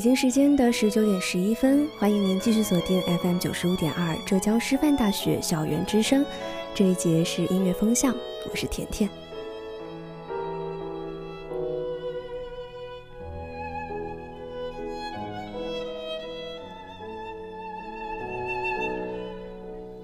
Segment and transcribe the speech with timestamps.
[0.00, 6.24] 北京时间的十九点十一分，欢迎您继续锁定 FM 九十五点二浙江师范大学校园之声。
[6.74, 8.16] 这一节是音乐风向，
[8.50, 9.10] 我是甜甜。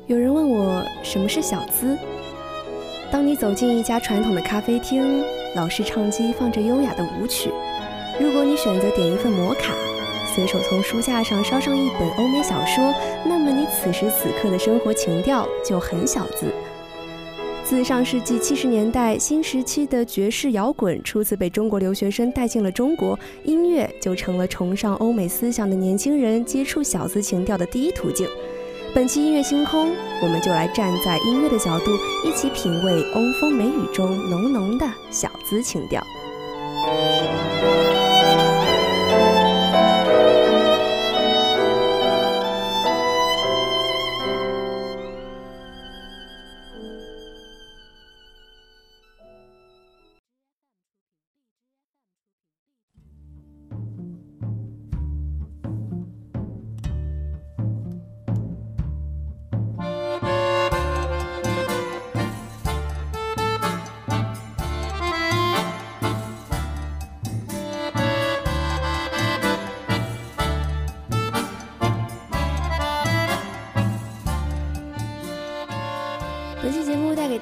[0.06, 1.96] 有人问我什么是小资？
[3.10, 7.50] 当你走进一家传统的咖啡厅，老式唱机放着优雅的舞曲。
[8.18, 9.74] 如果你选择点一份摩卡，
[10.34, 16.46] 随手从书架上捎上一本欧美小说，那么你此时此刻的生活情调就很小资。
[17.62, 28.26] 自上世纪七十年代新时期的爵士摇滚初次被中国留学生带进了中国，音乐就成了崇尚欧美思想的年轻人接触小资情调的第一途径。
[28.94, 29.90] 本期音乐星空，
[30.22, 31.90] 我们就来站在音乐的角度，
[32.24, 36.02] 一起品味欧风美雨中浓浓的小资情调。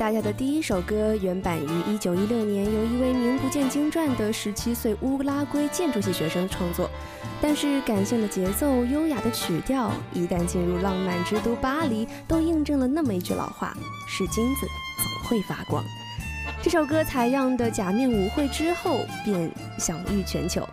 [0.04, 6.90] 大家的第一首歌原版于一九一六年，由一位名不见经传的十七岁乌拉圭建筑系学生创作。
[7.40, 13.74] 但是感性的节奏、优雅的曲调，一旦进入浪漫之都巴黎，都印证了那么一句老话：
[14.06, 14.66] 是金子
[14.98, 15.82] 总会发光。
[16.62, 20.68] 这首歌采样的假面舞会之后，便享誉全球。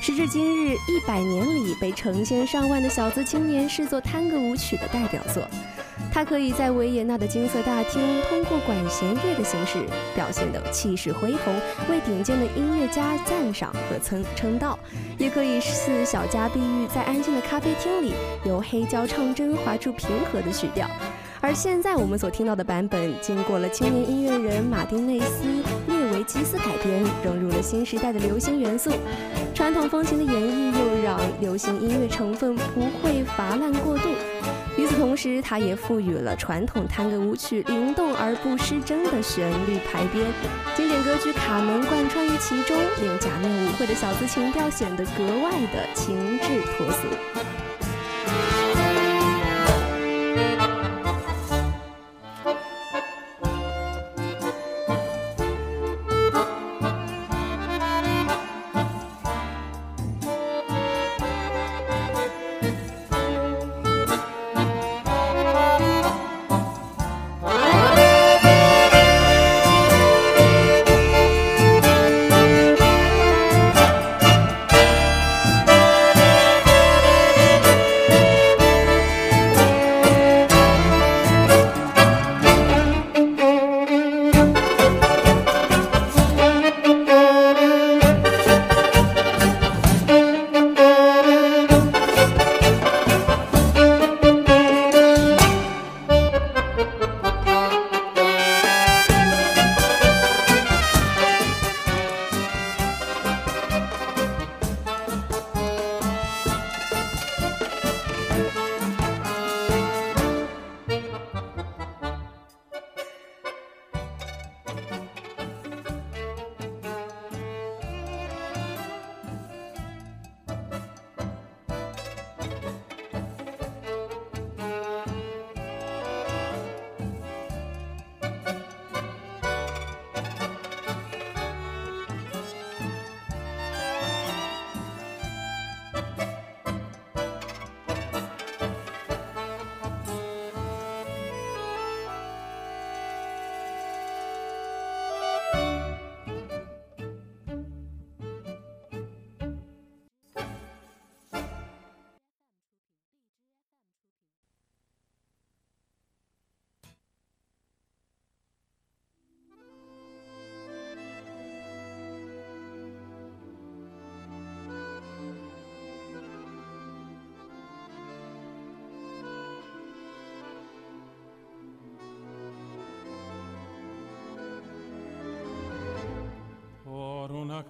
[0.00, 5.46] 时至今日，一百年里被成千上万的小资青年视作探戈舞曲的代表作。
[6.12, 9.78] 它可以在维也纳的金色大厅，通过管弦乐的形式
[10.14, 11.54] 表现得气势恢宏，
[11.88, 14.78] 为顶尖的音乐家赞赏和称称道；
[15.16, 18.12] 也可以似小家碧玉，在安静的咖啡厅里，
[18.44, 20.86] 由黑胶唱针划出平和的曲调。
[21.40, 25.44] 而现在我们所听到的版本，经过了青年音乐人马丁内斯
[25.88, 28.92] 列维基斯改编，融入了新时代的流行元素，
[29.54, 34.10] 传统风情的演绎又让流行音乐成分不会乏烂过度。
[34.78, 40.26] 与此同时，它也赋予了传统探戈舞曲灵动而不失真的旋律排编，
[40.74, 47.71] 经典歌曲《卡门》贯穿于其中，令假面舞会的小资情调显得格外的情致脱俗。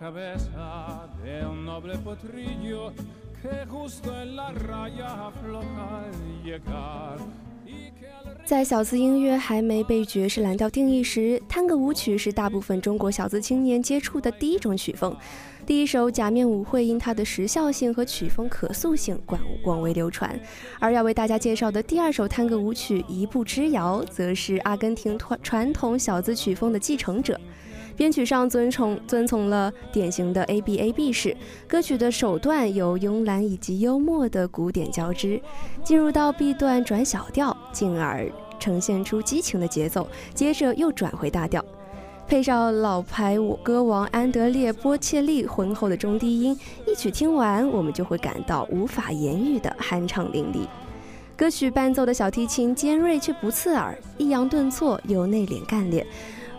[0.03, 2.91] Cabeza de un noble potrillo
[8.45, 15.17] 在小资音乐还没被爵士蓝调定义时，探戈舞曲是大部分中国小资青年接触的第一种曲风。
[15.65, 20.39] 第一首《假面舞会》因它的时效性和曲风可塑性广广为流传，
[20.81, 27.41] 而要为大家介绍的第二首探戈舞曲《一步之遥》，则是阿根廷传传统小资曲风的继承者。
[27.97, 31.37] 编曲上遵从遵从了典型的 A B A B 式，
[31.69, 35.41] 歌曲的首段有慵懒以及幽默的古典交织，
[35.85, 41.65] 进入到 B 段转小调，进而呈现出激情的节奏，接着又转回大调，
[42.27, 50.67] 配上老牌舞歌王安德烈波切利浑厚的中低音，一曲听完，我们就会感到无法言喻的酣畅淋漓。
[51.35, 56.07] 歌曲伴奏的小提琴尖锐却不刺耳，抑扬顿挫又内敛干练。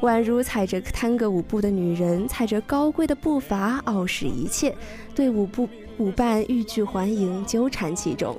[0.03, 4.75] 宛如踩着探戈舞步的女人，踩着高贵的步伐，傲视一切，
[5.15, 5.67] 对舞步
[5.97, 8.38] 舞伴欲拒还迎，纠缠其中。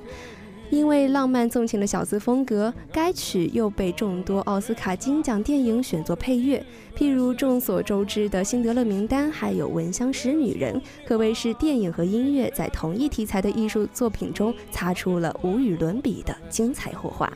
[0.69, 6.63] 因为浪漫纵情的小资风格，该曲又被众多奥斯卡金奖电影选作配乐，
[6.95, 10.75] 譬如众所周知的《辛德勒名单》，还有《闻香识女人》，
[11.07, 17.31] 可谓是电影和音乐在同一题材的艺术作品中擦出了无与伦比的精彩火花。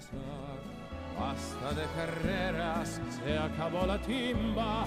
[1.20, 4.86] De carreras se acabó la timba,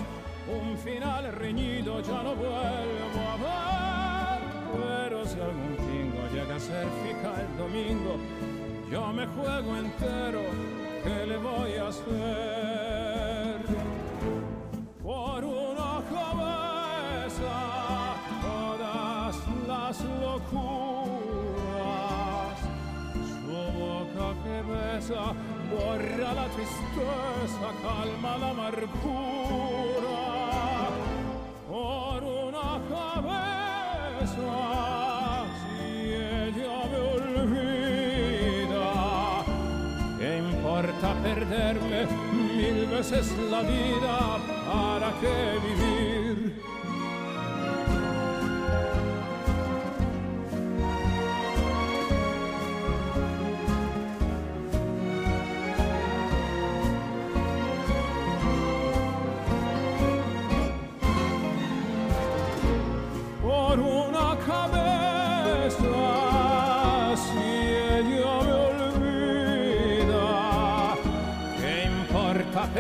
[0.49, 4.41] un final reñido ya no vuelvo a ver.
[4.73, 8.17] Pero si algún tingo llega a ser fija el domingo,
[8.91, 10.41] yo me juego entero,
[11.05, 13.61] ¿qué le voy a hacer?
[15.03, 17.53] Por una cabeza
[18.41, 19.37] todas
[19.69, 20.92] las locuras,
[25.01, 28.91] borra la tristeza, calma la amargura
[31.67, 34.51] por una cabeza.
[35.61, 35.81] Si
[36.13, 38.91] ella me olvida,
[40.19, 42.01] ¿qué importa perderme
[42.55, 44.17] mil veces la vida?
[44.71, 45.37] ¿Para qué
[45.67, 46.32] vivir?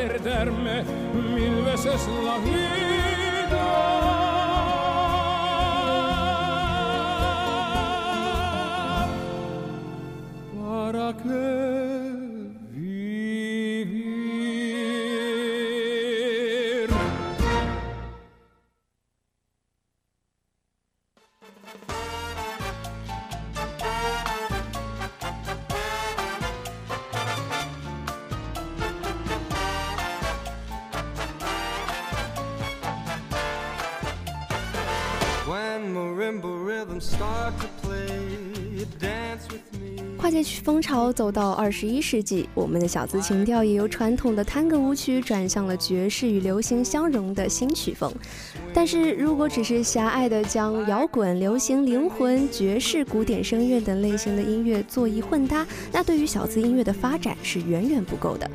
[0.08, 0.82] Perderme
[1.34, 2.71] mil veces la vida.
[40.62, 48.12] 风潮走到二十一世纪，我们的小资情调也由传统的探戈舞曲转向了爵士与流行相融的新曲风。
[48.72, 58.48] 但是如果只是狭隘的将摇滚、流行、灵魂、爵士、古典声乐等类型的音乐做一混搭，那对于小资音乐的发展是远远不够的。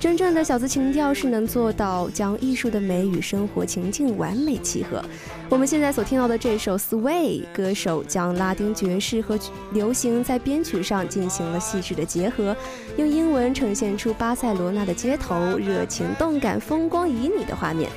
[0.00, 5.02] 真正的小资情调是能做到将艺术的美与生活情境完美契合。
[5.48, 9.36] 我们现在所听到的这首《Sway》，歌手将拉丁爵士和
[9.72, 12.56] 流行在编曲上进行了细致的结合，
[12.96, 17.90] 用英文呈现出巴塞罗那的街头热情、动感、风光旖旎的画面。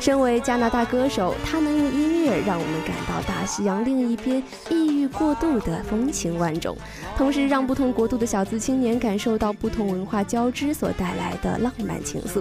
[0.00, 6.74] 身为加拿大歌手，他能用音乐让我们感到大西洋另一边异域过渡的风情万种，
[7.18, 12.40] 同时让不同国度的小资青年感受到不同文化交织所带来的浪漫情愫。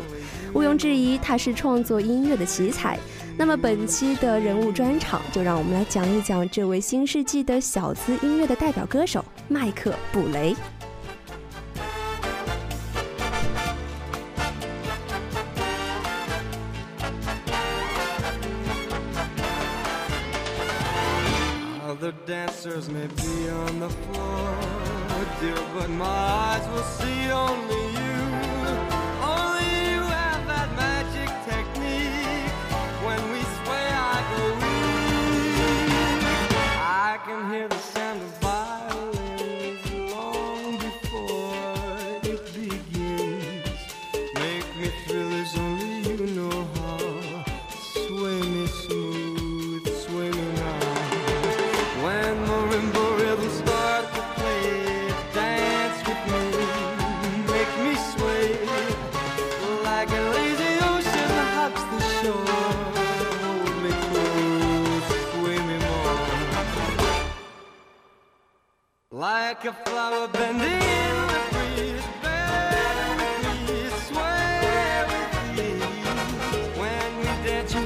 [0.54, 2.98] 毋庸置疑，他是创作音乐的奇才。
[3.38, 10.56] 那么本期的人物专场，就让我们来讲一讲这位新世纪的小资音乐的代表歌手麦克布雷。
[22.02, 24.56] Other dancers may be on the floor,
[25.42, 27.99] dear, but my eyes will see only you.
[69.50, 72.06] Like a flower bending in the breeze.
[76.78, 77.26] When we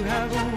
[0.03, 0.52] have a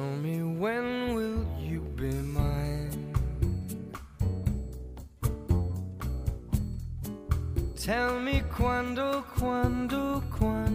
[0.00, 3.12] 'Tell me when will you be mine?
[7.76, 10.69] Tell me quando, quando, quando.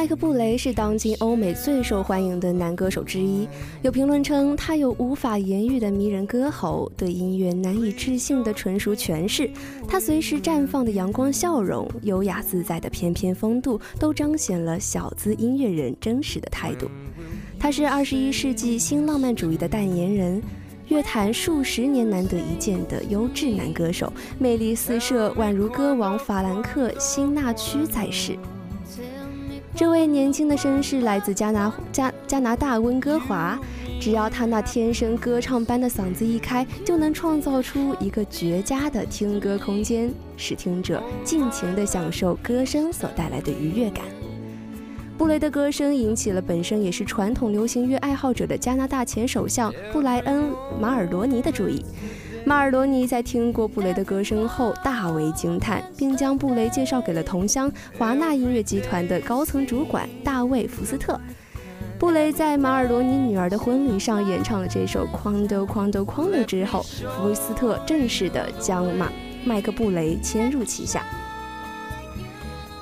[0.00, 3.46] 麦克布雷是当今欧美最受欢迎的男歌手之一。
[3.82, 9.50] 有评论称，他有无法言喻的迷人歌喉，对音乐难以置信的纯熟诠释。
[9.86, 16.90] 他随时绽放的阳光笑容、优雅自在的翩翩风度，都彰显了小资音乐人真实的态度。
[17.58, 20.40] 他是二十一世纪新浪漫主义的代言人。
[20.88, 28.34] 乐坛数十年难得一见的优质男歌手，魅力四射，宛如歌王法兰克·辛纳屈在世。
[29.74, 33.58] 这位年轻的绅士来自加拿加加拿大温哥华，
[34.00, 44.04] 只要他那天生歌唱般的嗓子一开，就能创造出一个绝佳的听歌空间，使听者尽情地享受歌声所带来的愉悦感。
[45.16, 50.44] 布雷的歌声引起了本身也是传统流行乐爱好者的加拿大前首相布莱恩·
[50.80, 51.84] 马尔罗尼的注意。
[52.50, 61.16] 马尔罗尼在听过布雷的歌声后大为惊叹，并将布雷介绍给了同乡华纳音乐集团的高层主管大卫·福斯特。
[61.96, 69.12] 布雷在马尔罗尼女儿的婚礼上演唱了这首《Quando Quando Quando》之后，福斯特正式的将马
[69.44, 71.06] 麦克布雷签入旗下。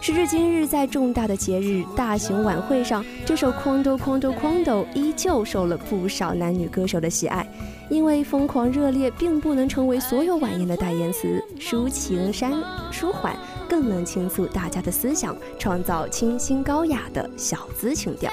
[0.09, 7.47] 时至今日，在重大的节日、大型晚会上，这首《Quando Quando Quando》依旧受了不少男女歌手的喜爱。
[7.91, 12.55] 因为疯狂热烈并不能成为所有晚宴的代言词，抒情山
[12.91, 13.37] 舒缓
[13.69, 18.33] 更能倾诉大家的思想，创造清新高雅的小资情调。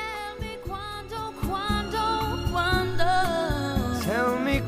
[4.05, 4.61] Tell me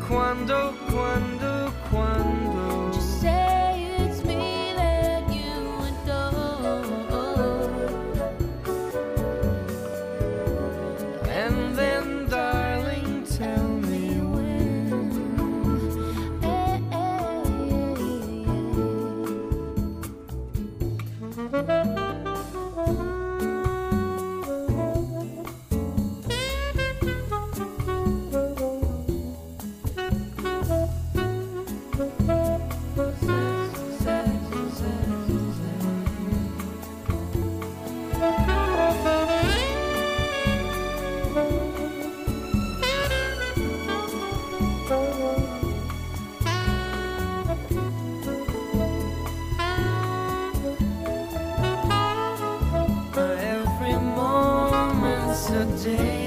[55.83, 56.26] day.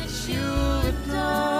[0.00, 0.42] That you
[0.88, 1.55] adore.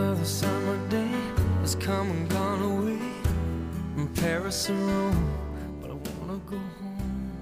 [0.00, 1.10] Another summer day
[1.60, 2.96] has come and gone away
[3.94, 5.14] from Paris and Rome,
[5.82, 6.96] but I wanna go home.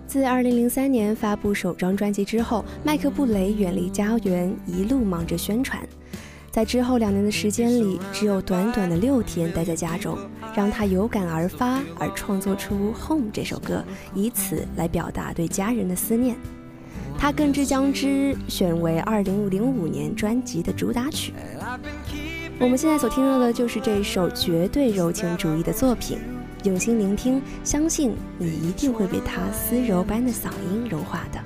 [0.09, 5.81] 自2003年发布首张专辑之后，麦克布雷远离家园，一路忙着宣传。
[6.51, 10.19] 在之后两年的时间里，只有短短的六天待在家中，
[10.53, 12.75] 让他有感而发，而创作出
[13.07, 13.85] 《Home》这首歌，
[14.17, 16.35] 以此来表达对家人的思念。
[17.17, 21.33] 他更之将之选为2005年专辑的主打曲。
[22.61, 26.19] 我们现在所听到的就是这首绝对柔情主义的作品，
[26.65, 31.39] 用心聆听，相信你一定会被他丝柔般的嗓音融化的。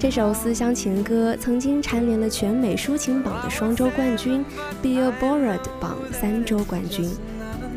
[0.00, 4.42] 这首思乡情歌曾经蝉联了全美抒情榜的双周冠军
[4.82, 7.10] ，Billboard 榜三周冠军。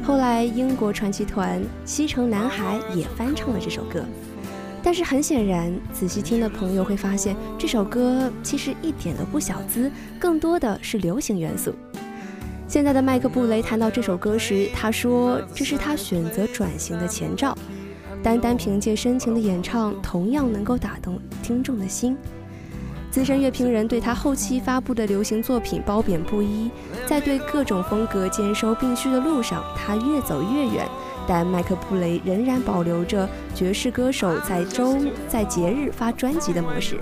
[0.03, 4.05] 后来，英国传奇团西城男孩也翻唱了这首歌。
[4.83, 11.73] 但是很显然，仔细听的朋友会发现，这首歌其实一点都不小资，更多的是流行元素。
[12.67, 17.55] 现在的麦克布雷谈到这首歌时，他说这是他选择转型的前兆。
[18.23, 22.15] 单单凭借深情的演唱，同样能够打动听众的心。
[23.09, 26.71] 资深乐评人对他后期发布的流行作品褒贬不一，
[27.05, 30.87] 在对各种风格兼收并蓄的路上，他越走越远。
[31.27, 36.99] 但麦克布雷仍然保留着爵士歌手在周在节日发专辑的模式。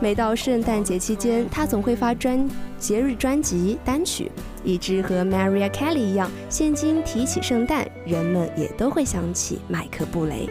[0.00, 2.46] 每到圣诞节期间，他总会发专
[2.78, 4.30] 节日专辑单曲，
[4.62, 10.48] 以致和 Mariah Carey 一样，现今提起圣诞，人们也都会想起麦克布雷。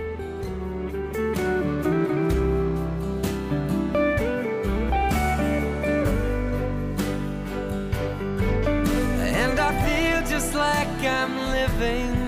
[9.36, 12.23] And I feel just like I'm living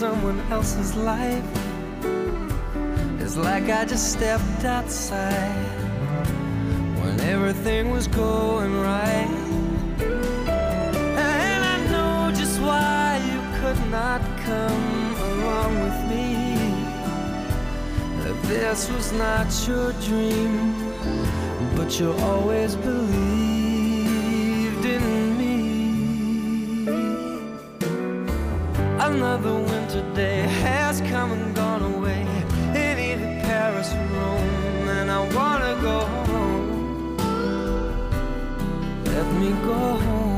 [0.00, 1.44] someone else's life.
[3.20, 5.66] It's like I just stepped outside
[7.00, 9.28] when everything was going right.
[11.28, 16.28] And I know just why you could not come along with me.
[18.22, 20.74] That this was not your dream,
[21.76, 23.14] but you always believed
[24.96, 25.50] in me.
[28.98, 29.79] Another
[31.20, 32.22] come and gone away
[32.82, 35.98] in either Paris or Rome, and I wanna go
[36.30, 37.16] home.
[39.04, 40.29] Let me go home.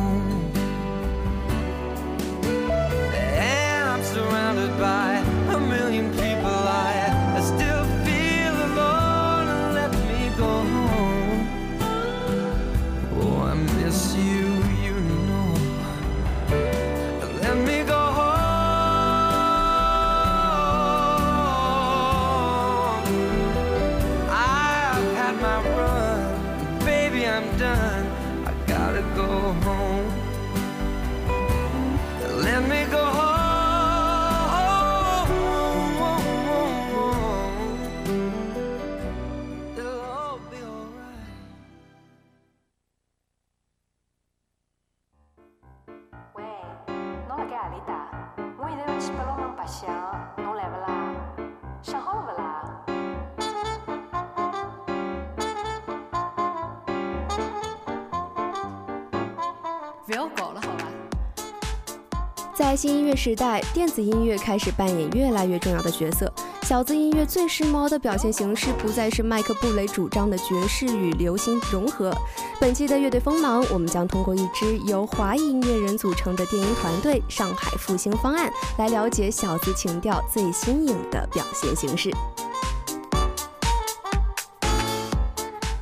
[62.82, 66.28] 新音乐时代，电子音乐开始扮演越来越重要的角色。
[66.62, 72.12] 小资音乐最时髦的表现形式，不再是麦克布雷主张的爵士与流行融合。
[72.60, 82.10] 本期的乐队锋芒，我们将通过一支由华裔音乐人组成的电音团队——上海复兴方案，来了解小资情调最新颖的表现形式。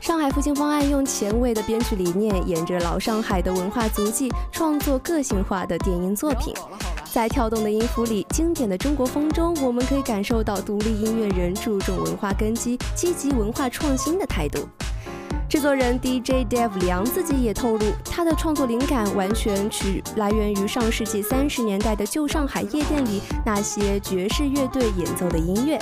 [0.03, 6.53] 上海复兴方案用前卫的编曲理念，沿着老上海的文化足迹，创作个性化的电音作品。
[7.13, 14.69] 在跳动的音符里，经典的中国风中，我们可以感受到独立音乐人注重文化根基、积极文化创新的态度。
[15.49, 25.77] 制作人 DJ Dave 梁自己也透露，他的创作灵感完全取来源于上世纪三十年代的旧上海夜店里那些爵士乐队演奏的音乐。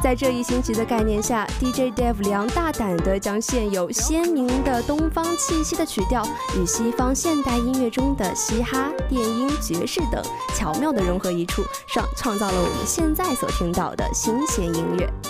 [0.00, 6.24] 在这一新奇的概念下，DJ Dave 梁大胆地将现有鲜明的东方气息的曲调
[6.56, 10.22] 与西方现代音乐中的嘻哈、电音、爵士等
[10.54, 15.27] 巧妙地融合一处，上创造了我们现在所听到的新鲜音乐。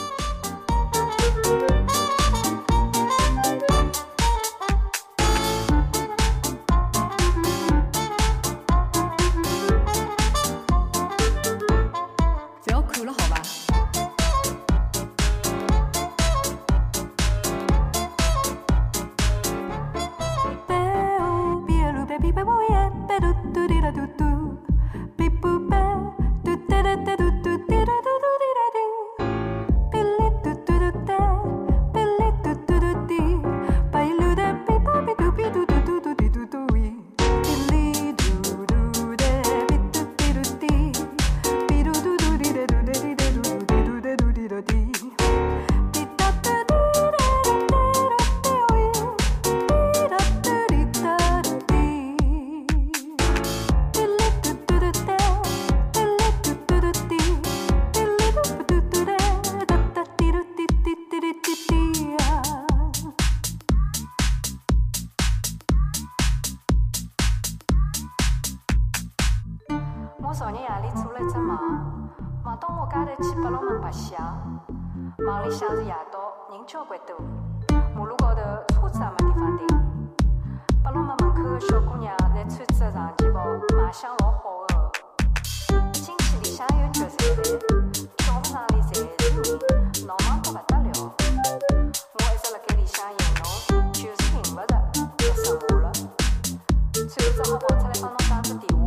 [97.93, 98.78] telefono stato attivo.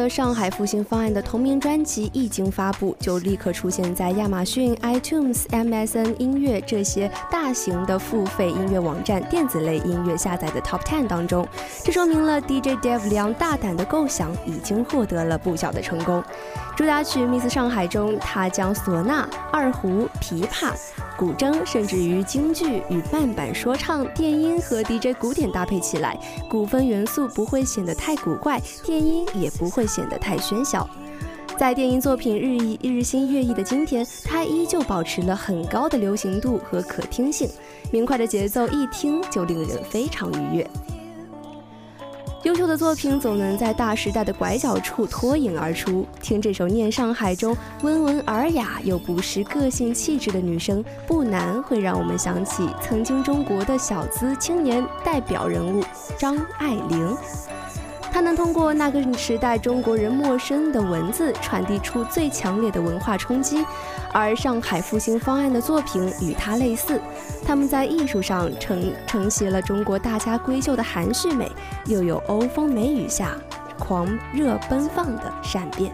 [0.00, 11.46] 的上海复兴方案的同名专辑一经发布，就立刻出现在亚马逊、iTunes、MSN 音乐这些大型的付费音乐网站电子类音乐下载的 Top Ten 当中。
[11.84, 16.24] 这说明了 DJ Dave 梁大胆的构想已经获得了不小的成功。
[16.74, 20.72] 主打曲《Miss 上海》中，他将唢呐、二胡、琵琶。
[21.20, 30.88] 古筝，甚至于京剧与慢板说唱、电音和 DJ 古典搭配起来，古风元素不会显得太古怪，电音也不会显得太喧嚣。
[31.58, 37.46] 在电音作品日益日新月异的今天，它依旧保持了很高的流行度和可听性，
[37.92, 40.70] 明快的节奏一听就令人非常愉悦。
[42.66, 46.06] 的作品总能在大时代的拐角处脱颖而出。
[46.20, 55.82] 听这首《念上海》中温文尔雅又不失个性气质的女声，不难会让我们想起曾经中国的小资青年代表人物
[56.18, 57.16] 张爱玲。
[58.12, 63.64] 它能通过那个时代中国人陌生的文字，传递出最强烈的文化冲击。
[64.12, 67.00] 而上海复兴方案的作品与它类似，
[67.46, 71.50] 他们在艺术上承承袭了中国大家闺秀的含蓄美，
[71.86, 73.36] 又有欧风美雨下
[73.78, 75.92] 狂热奔放的善变。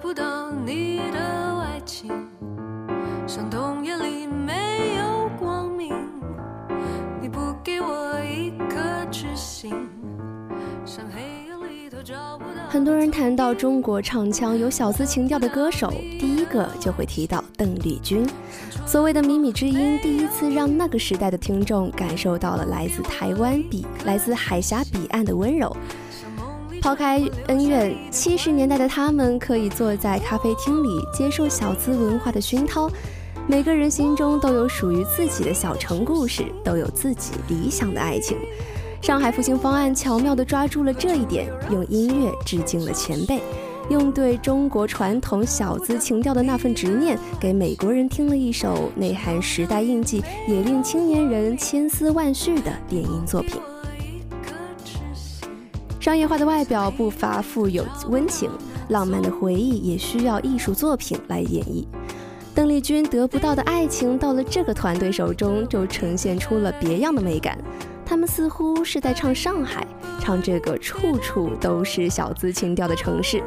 [0.00, 1.18] 不到你的
[1.60, 2.10] 爱情，
[3.26, 5.94] 像冬夜里没有光明。
[7.20, 9.70] 你不给我一颗痴心，
[10.86, 12.66] 像黑夜里头找不到。
[12.70, 18.26] 很多人谈到中国唱腔有小资情调的歌手，第一个就会提到邓丽君。
[18.86, 25.76] 所谓的靡靡之音，第一次让那个时代的听众感受到了来自台湾彼、来自海峡彼岸的温柔。
[26.80, 32.90] 抛开恩怨，七十年代的他们可以坐在咖啡厅里，接受小资文化的熏陶。
[33.46, 38.36] 每个人心中都有属于自己的小城故事，都有自己理想的爱情。
[39.02, 43.42] 上海复兴方案巧妙地抓住了这一点，用音乐致敬了前辈，
[43.90, 53.60] 用对中国传统小资情调的那份执念，给美国人听了一首内涵时代印记，也令青年人千丝万绪的电音作品。
[56.10, 58.50] 商业化的外表不乏富有温情，
[58.88, 61.86] 浪漫的回忆也需要艺术作品来演绎。
[62.52, 67.56] 邓丽君得不到的爱情，到了这个团队手中，就呈现出了别样的美感。
[68.04, 69.86] 他们似乎是在唱上海，
[70.18, 73.40] 唱这个处处都是小资情调的城市。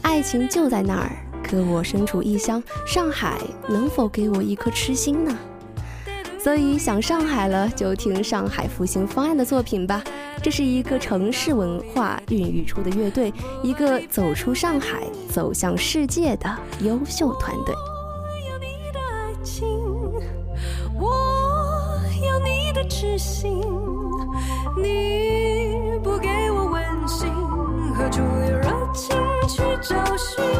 [0.00, 5.38] 爱情就在那儿，可我身处异乡，上海能否给我一颗痴心呢？
[6.46, 10.00] 所以想上海了，就听上海复兴方案的作品吧。
[10.40, 13.32] 这是一个城市文化孕育出的乐队，
[13.64, 16.48] 一个走出上海、走向世界的
[16.82, 17.74] 优秀团队。
[17.74, 19.66] 我要你的爱情，
[21.00, 21.10] 我
[22.24, 23.60] 要你的痴心，
[24.80, 27.28] 你不给我温馨，
[27.92, 29.16] 何处有热情
[29.48, 30.55] 去找寻？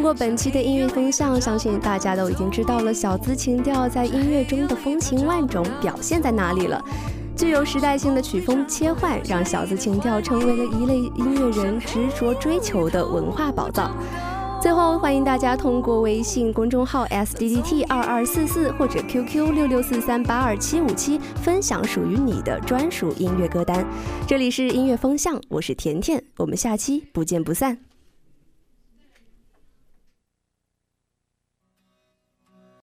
[0.00, 6.82] 通过本期的音乐风向，相信大家都已经知道了小资情调在音乐中的风情万种表现在哪里了。
[7.36, 13.94] 具有时代性的曲风切换，让小资情调成为了一类音乐人执着追求的文化宝藏。
[14.62, 23.86] 最后，欢迎大家通过微信公众号 s d d t 二二四四或者 QQ 六六四三八二七五七分享属于你的专属音乐歌单。
[24.26, 27.89] 这里是音乐风向，我是甜甜，我们下期不见不散。